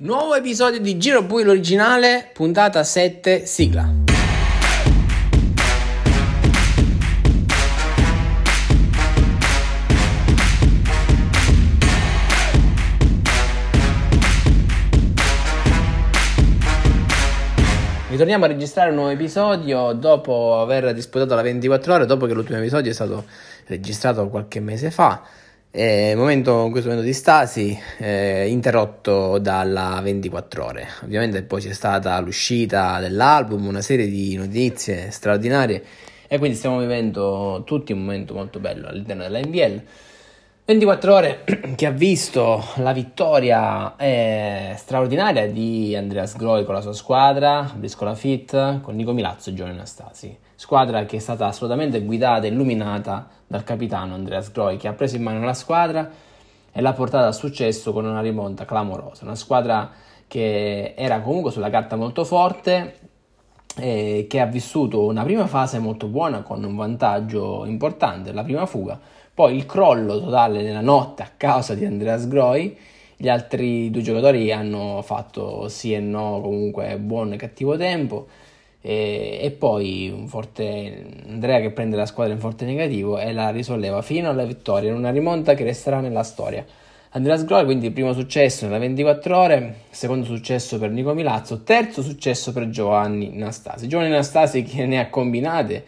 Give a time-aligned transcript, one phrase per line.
[0.00, 3.92] Nuovo episodio di Giro Bui l'originale, puntata 7, sigla.
[18.08, 22.58] Ritorniamo a registrare un nuovo episodio dopo aver disputato la 24 ore, dopo che l'ultimo
[22.58, 23.24] episodio è stato
[23.66, 25.24] registrato qualche mese fa.
[25.80, 30.88] Eh, momento, in questo momento di stasi, eh, interrotto dalla 24 ore.
[31.04, 35.84] Ovviamente poi c'è stata l'uscita dell'album, una serie di notizie straordinarie
[36.26, 39.82] e quindi stiamo vivendo tutti un momento molto bello all'interno della NBL.
[40.68, 41.44] 24 ore
[41.76, 48.14] che ha visto la vittoria eh, straordinaria di Andreas Groi con la sua squadra, Briscola
[48.14, 50.38] Fit, con Nico Milazzo e Giovanni Anastasi.
[50.56, 55.16] Squadra che è stata assolutamente guidata e illuminata dal capitano Andreas Groi che ha preso
[55.16, 56.06] in mano la squadra
[56.70, 59.24] e l'ha portata a successo con una rimonta clamorosa.
[59.24, 59.90] Una squadra
[60.26, 62.98] che era comunque sulla carta molto forte,
[63.76, 68.66] eh, che ha vissuto una prima fase molto buona con un vantaggio importante, la prima
[68.66, 72.76] fuga poi il crollo totale nella notte a causa di Andreas Groi.
[73.16, 78.26] Gli altri due giocatori hanno fatto sì e no, comunque buon e cattivo tempo.
[78.80, 83.50] E, e, poi un forte Andrea che prende la squadra in forte negativo e la
[83.50, 86.66] risolleva fino alla vittoria in una rimonta che resterà nella storia.
[87.10, 92.52] Andreas Groi quindi primo successo nella 24 ore, secondo successo per Nico Milazzo, terzo successo
[92.52, 93.86] per Giovanni Nastasi.
[93.86, 95.84] Giovanni Nastasi che ne ha combinate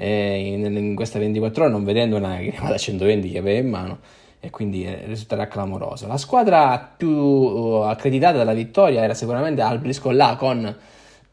[0.00, 3.38] eh, in, in, questa 24 ore non vedendo una che ne va da 120 che
[3.38, 3.98] aveva in mano
[4.38, 6.06] e quindi eh, risulterà clamoroso.
[6.06, 10.58] La squadra più uh, accreditata dalla vittoria era sicuramente Albrisco là con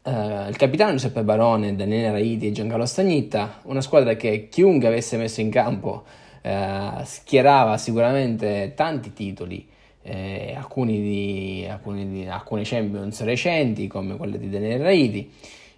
[0.02, 0.10] uh,
[0.48, 5.40] il capitano Giuseppe Barone, Daniele Raiti e Giancarlo Stagnitta, una squadra che chiunque avesse messo
[5.40, 6.02] in campo
[6.42, 9.68] uh, schierava sicuramente tanti titoli.
[10.08, 15.32] Eh, alcuni, di, alcuni, di, alcuni Champions recenti come quelli di Daniele Raiti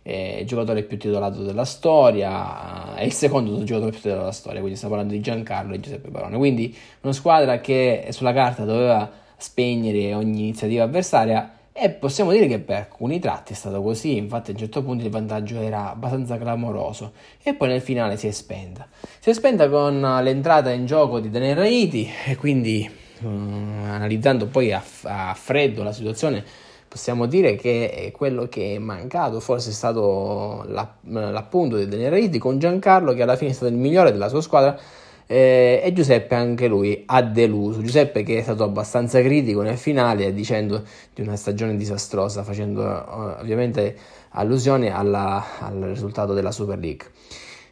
[0.08, 4.76] eh, giocatore più titolato della storia, è il secondo giocatore più titolato della storia, quindi
[4.76, 6.38] stiamo parlando di Giancarlo e Giuseppe Barone.
[6.38, 12.58] Quindi una squadra che sulla carta doveva spegnere ogni iniziativa avversaria e possiamo dire che
[12.58, 16.38] per alcuni tratti è stato così, infatti a un certo punto il vantaggio era abbastanza
[16.38, 18.88] clamoroso e poi nel finale si è spenta.
[19.20, 22.90] Si è spenta con l'entrata in gioco di Daniel Raiti e quindi
[23.20, 26.42] um, analizzando poi a, a freddo la situazione
[26.88, 33.12] possiamo dire che quello che è mancato forse è stato l'appunto di Daniel con Giancarlo
[33.12, 34.78] che alla fine è stato il migliore della sua squadra
[35.26, 37.82] eh, e Giuseppe anche lui ha deluso.
[37.82, 40.82] Giuseppe che è stato abbastanza critico nel finale dicendo
[41.14, 43.96] di una stagione disastrosa facendo eh, ovviamente
[44.30, 47.06] allusione alla, al risultato della Super League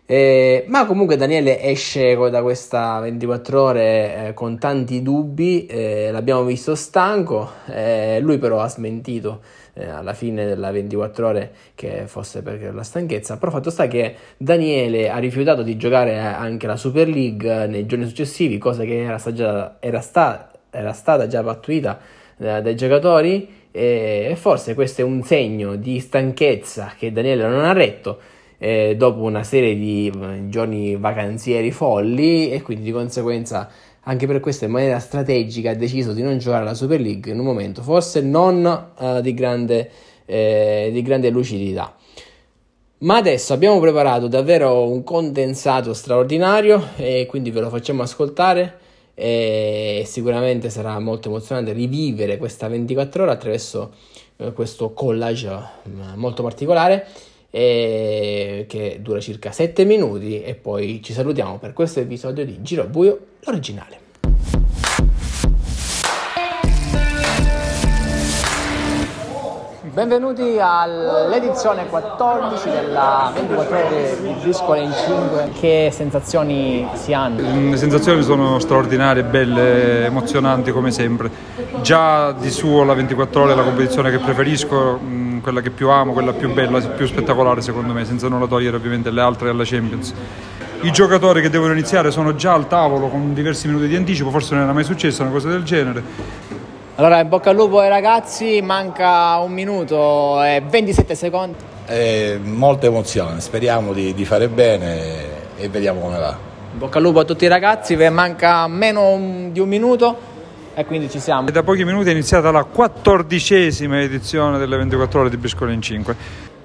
[0.09, 6.45] eh, ma comunque Daniele esce da questa 24 ore eh, con tanti dubbi, eh, l'abbiamo
[6.45, 9.41] visto stanco, eh, lui però ha smentito
[9.75, 14.15] eh, alla fine della 24 ore che fosse per la stanchezza, però fatto sta che
[14.37, 19.21] Daniele ha rifiutato di giocare anche la Super League nei giorni successivi, cosa che era,
[19.33, 21.99] già, era, sta, era stata già pattuita
[22.39, 27.73] eh, dai giocatori e forse questo è un segno di stanchezza che Daniele non ha
[27.73, 33.69] retto eh, dopo una serie di eh, giorni vacanzieri folli e quindi di conseguenza
[34.09, 37.39] anche per questo in maniera strategica ha deciso di non giocare alla Super League in
[37.39, 39.91] un momento forse non eh, di, grande,
[40.25, 41.95] eh, di grande lucidità.
[42.99, 48.79] Ma adesso abbiamo preparato davvero un condensato straordinario e quindi ve lo facciamo ascoltare
[49.13, 53.93] e sicuramente sarà molto emozionante rivivere questa 24 ore attraverso
[54.37, 55.59] eh, questo collage
[56.15, 57.07] molto particolare
[57.57, 63.19] che dura circa 7 minuti e poi ci salutiamo per questo episodio di Giro Buio,
[63.45, 64.05] l'originale.
[69.97, 75.53] Benvenuti all'edizione 14 della 24 ore di Briscola in 5.
[75.59, 77.71] Che sensazioni si hanno?
[77.71, 81.31] Le sensazioni sono straordinarie, belle, emozionanti come sempre.
[81.81, 85.91] Già di suo la 24 ore è la competizione che preferisco, mm, quella che più
[85.91, 89.63] amo, quella più bella, più spettacolare secondo me, senza nulla togliere ovviamente le altre alla
[89.65, 90.13] Champions.
[90.81, 94.55] I giocatori che devono iniziare sono già al tavolo con diversi minuti di anticipo, forse
[94.55, 96.03] non era mai successo una cosa del genere
[96.97, 101.59] allora, in bocca al lupo ai ragazzi, manca un minuto e 27 secondi.
[101.85, 106.37] È molta emozione, speriamo di, di fare bene e vediamo come va.
[106.73, 110.35] In bocca al lupo a tutti i ragazzi, manca meno di un minuto
[110.79, 111.49] e quindi ci siamo.
[111.49, 115.81] E da pochi minuti è iniziata la quattordicesima edizione delle 24 ore di Briscola in
[115.81, 116.17] 5.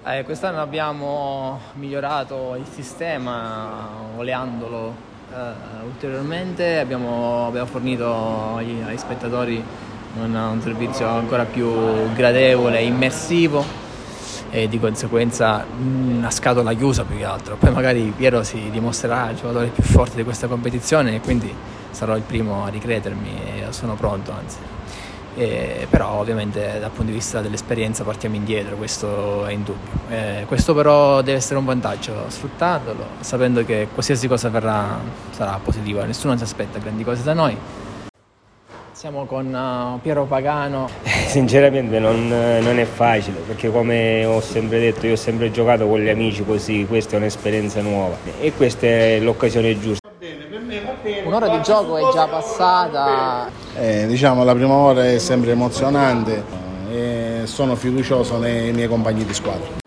[0.06, 3.88] Eh, quest'anno abbiamo migliorato il sistema
[4.18, 4.94] oleandolo
[5.32, 9.64] eh, ulteriormente, abbiamo, abbiamo fornito agli, agli spettatori
[10.20, 11.72] un, un servizio ancora più
[12.14, 13.64] gradevole, immersivo
[14.50, 17.56] e di conseguenza una scatola chiusa più che altro.
[17.56, 21.56] Poi magari Piero si dimostrerà il giocatore più forte di questa competizione e quindi
[21.92, 24.58] sarò il primo a ricredermi e sono pronto anzi.
[25.36, 29.90] Eh, però ovviamente dal punto di vista dell'esperienza partiamo indietro, questo è indubbio.
[30.10, 35.00] Eh, questo però deve essere un vantaggio, sfruttandolo, sapendo che qualsiasi cosa verrà
[35.32, 37.58] sarà positiva, nessuno si aspetta grandi cose da noi.
[38.92, 40.88] Siamo con uh, Piero Pagano.
[41.04, 46.00] Sinceramente non, non, è facile perché come ho sempre detto io ho sempre giocato con
[46.00, 50.11] gli amici così, questa è un'esperienza nuova e questa è l'occasione giusta.
[51.32, 53.48] Un'ora di gioco è già passata.
[53.78, 56.44] Eh, diciamo la prima ora è sempre emozionante
[56.90, 59.78] e sono fiducioso nei miei compagni di squadra.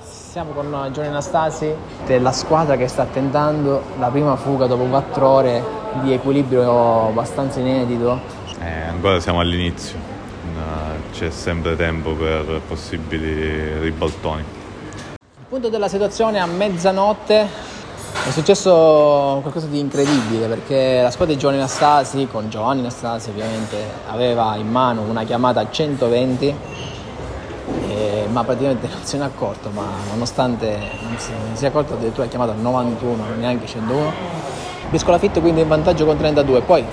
[0.00, 1.74] Siamo con Giovanni Anastasi
[2.06, 5.62] della squadra che sta tentando la prima fuga dopo quattro ore
[6.00, 8.18] di equilibrio abbastanza inedito.
[8.58, 9.98] Eh, ancora siamo all'inizio,
[11.12, 14.44] c'è sempre tempo per possibili ribaltoni.
[15.10, 17.67] Il punto della situazione a mezzanotte
[18.26, 23.76] è successo qualcosa di incredibile perché la squadra di Giovanni Anastasi, con Giovanni Anastasi ovviamente,
[24.08, 26.54] aveva in mano una chiamata a 120
[27.88, 31.68] eh, ma praticamente non se ne è accorto, ma nonostante non si, non si è
[31.68, 34.12] accorto addirittura ha chiamato a 91, neanche 101.
[34.90, 36.62] Bisco Lafitte quindi in vantaggio con 32.
[36.62, 36.84] Poi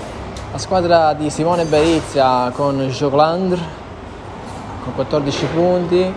[0.52, 3.60] la squadra di Simone Berizia con Joclandre
[4.82, 6.14] con 14 punti.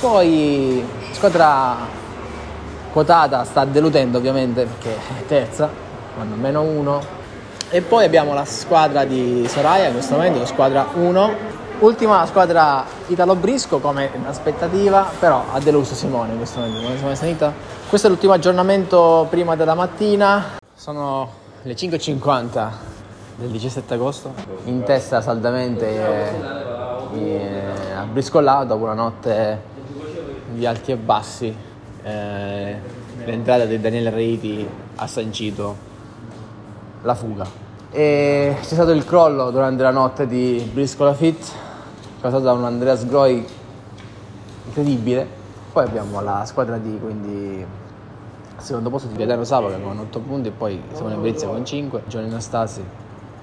[0.00, 2.00] Poi squadra
[2.92, 5.68] quotata sta deludendo ovviamente perché è terza,
[6.16, 7.20] con meno 1.
[7.70, 12.26] E poi abbiamo la squadra di Soraya in questo momento, la squadra 1 Ultima la
[12.26, 17.52] squadra Italo Brisco come aspettativa, però ha deluso Simone in questo momento.
[17.88, 21.28] Questo è l'ultimo aggiornamento prima della mattina, sono
[21.62, 22.70] le 5.50
[23.34, 24.32] del 17 agosto.
[24.66, 29.60] In testa saldamente eh, eh, a Briscollà dopo una notte
[30.52, 31.52] di alti e bassi.
[32.02, 32.76] Eh,
[33.24, 34.66] l'entrata di Daniele Reiti
[34.96, 35.76] ha sancito
[37.02, 37.46] la fuga.
[37.90, 41.52] E c'è stato il crollo durante la notte di Briscola Fit
[42.22, 43.44] causato da un Andreas Groi
[44.66, 45.40] incredibile.
[45.72, 47.66] Poi abbiamo la squadra di quindi
[48.56, 52.04] al secondo posto di Gaetano Savoca con 8 punti e poi Simone Brizia con 5,
[52.06, 52.84] Giovanni Nastasi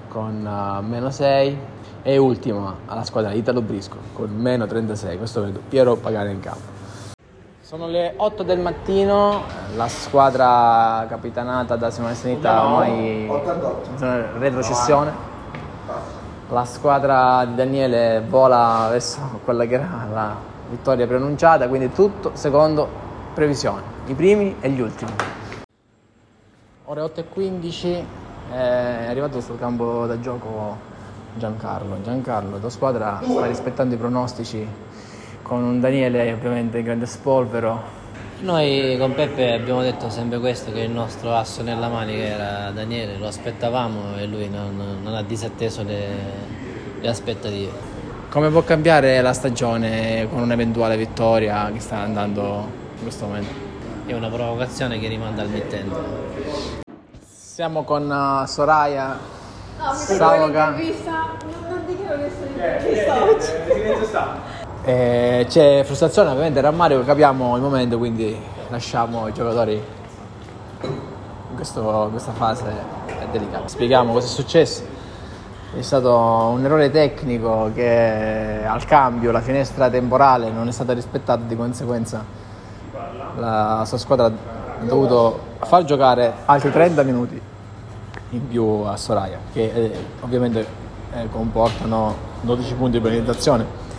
[0.08, 1.58] con uh, meno 6
[2.02, 6.79] e ultima alla squadra Italo Brisco con meno 36, questo vedo Piero Pagare in campo.
[7.70, 9.44] Sono le 8 del mattino,
[9.76, 15.12] la squadra capitanata da Simone Senita ormai in retrocessione
[16.48, 20.34] la squadra di Daniele vola verso quella che era la
[20.68, 22.88] vittoria preannunciata, quindi tutto secondo
[23.34, 25.12] previsione, i primi e gli ultimi.
[26.86, 28.06] Ore 8 e 15
[28.50, 30.76] è arrivato sul campo da gioco
[31.36, 32.02] Giancarlo.
[32.02, 34.66] Giancarlo, la tua squadra sta rispettando i pronostici
[35.50, 37.82] con un Daniele ovviamente in grande spolvero,
[38.42, 43.18] noi con Peppe abbiamo detto sempre questo, che il nostro asso nella manica era Daniele,
[43.18, 46.06] lo aspettavamo e lui non, non ha disatteso le,
[47.00, 47.72] le, aspettative.
[48.28, 53.52] Come può cambiare la stagione con un'eventuale vittoria che sta andando in questo momento?
[54.06, 55.96] È una provocazione che rimanda al mittente.
[57.28, 59.18] Siamo con uh, Soraya
[59.78, 60.70] no, Savoca.
[60.70, 64.59] Non, non che sono intervista oggi.
[64.82, 68.34] Eh, c'è frustrazione, ovviamente Rammario, capiamo il momento, quindi
[68.70, 72.64] lasciamo i giocatori in, questo, in questa fase
[73.30, 73.68] delicata.
[73.68, 74.82] Spieghiamo cosa è successo.
[75.76, 81.42] È stato un errore tecnico che al cambio la finestra temporale non è stata rispettata,
[81.46, 82.24] di conseguenza
[83.36, 87.40] la sua squadra ha dovuto far giocare altri 30 minuti
[88.30, 90.66] in più a Soraya, che eh, ovviamente
[91.12, 93.89] eh, comportano 12 punti di penalizzazione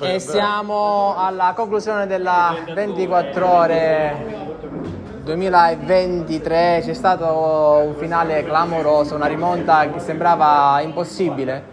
[0.00, 4.48] e siamo alla conclusione della 24 ore
[5.24, 6.80] 2023.
[6.82, 11.64] C'è stato un finale clamoroso, una rimonta che sembrava impossibile.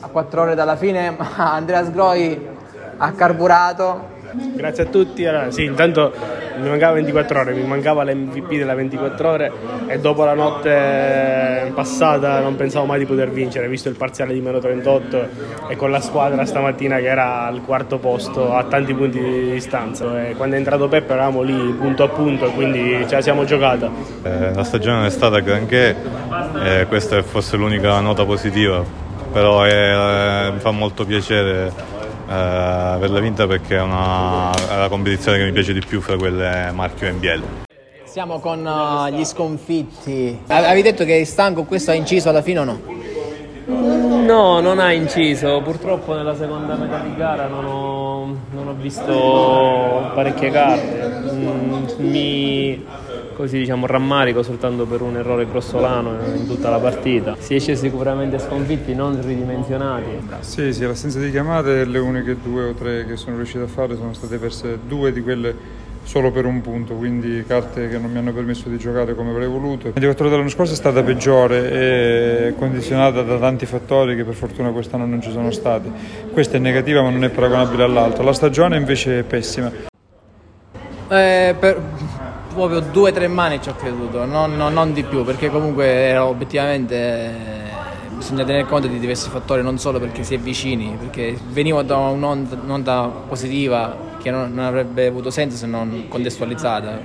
[0.00, 2.48] A 4 ore dalla fine, ma Andreas Groi
[2.98, 4.11] ha carburato
[4.54, 5.24] Grazie a tutti.
[5.26, 6.12] Allora, sì, intanto
[6.60, 9.52] mi mancava 24 ore, mi mancava l'MVP della 24 ore
[9.86, 14.40] e dopo la notte passata non pensavo mai di poter vincere, visto il parziale di
[14.40, 15.28] meno 38
[15.68, 20.28] e con la squadra stamattina che era al quarto posto a tanti punti di distanza.
[20.28, 23.90] E quando è entrato Peppe eravamo lì punto a punto, quindi ce la siamo giocata.
[24.22, 25.96] Eh, la stagione non è stata granché,
[26.62, 28.84] eh, questa è forse l'unica nota positiva,
[29.32, 31.91] però è, eh, mi fa molto piacere
[32.32, 36.16] eh, averla vinta perché è, una, è la competizione che mi piace di più fra
[36.16, 37.42] quelle marchio e NBL.
[38.04, 40.38] Siamo con uh, gli sconfitti.
[40.46, 42.80] Avevi detto che è stanco, questo ha inciso alla fine o no?
[43.66, 45.60] No, No, non ha inciso.
[45.62, 51.30] Purtroppo nella seconda metà di gara non ho, non ho visto parecchie carte.
[51.32, 52.86] Mm, mi
[53.32, 57.36] così diciamo rammarico soltanto per un errore grossolano in tutta la partita.
[57.38, 60.20] Si esce sicuramente sconfitti, non ridimensionati.
[60.40, 63.96] Sì, sì, l'assenza di chiamate, le uniche due o tre che sono riuscito a fare
[63.96, 68.18] sono state perse due di quelle solo per un punto, quindi carte che non mi
[68.18, 69.86] hanno permesso di giocare come avrei voluto.
[69.86, 74.70] La 24 dell'anno scorso è stata peggiore e condizionata da tanti fattori che per fortuna
[74.70, 75.90] quest'anno non ci sono stati.
[76.32, 78.24] Questa è negativa ma non è paragonabile all'altro.
[78.24, 79.70] La stagione invece è pessima.
[81.08, 81.80] Eh, per
[82.52, 85.86] proprio due o tre mani ci ho creduto, non, non, non, di più, perché comunque
[85.86, 87.72] era obiettivamente eh,
[88.16, 91.96] bisogna tenere conto di diversi fattori, non solo perché si è vicini, perché venivo da
[91.96, 97.00] un'onda, un'onda positiva che non, non, avrebbe avuto senso se non contestualizzata.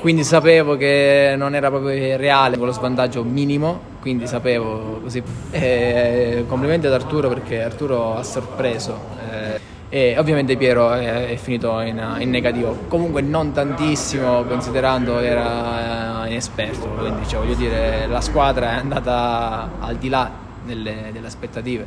[0.00, 5.22] Quindi sapevo che non era proprio reale con lo svantaggio minimo, quindi sapevo così.
[5.50, 8.98] E complimenti ad Arturo perché Arturo ha sorpreso.
[9.30, 9.59] Eh,
[9.92, 12.84] e ovviamente Piero è, è finito in, in, negativo.
[12.86, 16.86] Comunque non tantissimo considerando era inesperto.
[16.86, 20.30] Quindi cioè, voglio dire la squadra è andata al di là
[20.64, 21.86] delle, delle aspettative.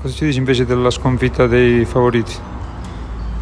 [0.00, 2.34] Cosa ci dici invece della sconfitta dei favoriti?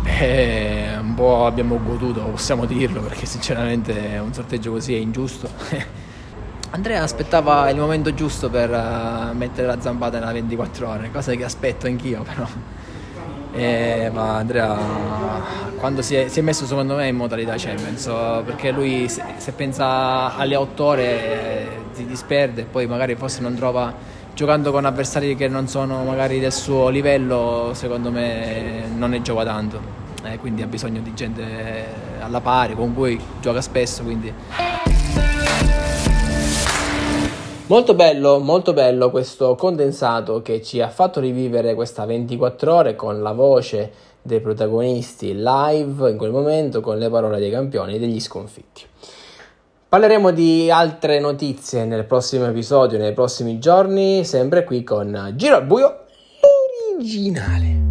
[0.02, 5.48] Beh, un po' abbiamo goduto possiamo dirlo perché sinceramente un sorteggio così è ingiusto.
[6.74, 11.44] Andrea aspettava il momento giusto per uh, mettere la zampata nella 24 ore cosa che
[11.44, 12.46] aspetto anch'io però
[13.52, 14.78] eh, ma Andrea
[15.76, 18.04] quando si è, si è, messo secondo me in modalità Champions
[18.44, 23.40] perché lui se, se pensa alle otto ore eh, si disperde e poi magari forse
[23.40, 23.92] non trova
[24.34, 29.44] giocando con avversari che non sono magari del suo livello secondo me non ne gioca
[29.44, 30.00] tanto.
[30.24, 31.42] Eh, quindi ha bisogno di gente
[32.20, 34.32] alla pari con cui gioca spesso quindi
[37.66, 43.22] Molto bello, molto bello questo condensato che ci ha fatto rivivere questa 24 ore con
[43.22, 48.20] la voce dei protagonisti live in quel momento con le parole dei campioni e degli
[48.20, 48.82] sconfitti.
[49.88, 55.64] Parleremo di altre notizie nel prossimo episodio, nei prossimi giorni, sempre qui con Giro al
[55.64, 56.04] buio
[56.96, 57.81] originale.